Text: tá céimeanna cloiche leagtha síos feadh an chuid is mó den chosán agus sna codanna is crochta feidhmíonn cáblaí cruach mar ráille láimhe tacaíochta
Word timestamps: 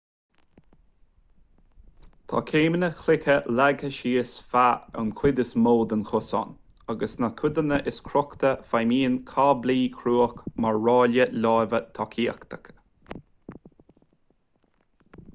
tá 2.31 2.39
céimeanna 2.51 2.87
cloiche 3.01 3.35
leagtha 3.59 3.89
síos 3.97 4.31
feadh 4.53 4.97
an 5.01 5.11
chuid 5.19 5.41
is 5.43 5.51
mó 5.65 5.73
den 5.91 6.01
chosán 6.11 6.55
agus 6.95 7.13
sna 7.19 7.29
codanna 7.43 7.79
is 7.93 8.01
crochta 8.09 8.53
feidhmíonn 8.73 9.19
cáblaí 9.33 9.77
cruach 9.99 10.35
mar 10.67 10.83
ráille 10.89 11.29
láimhe 11.45 11.83
tacaíochta 11.99 12.63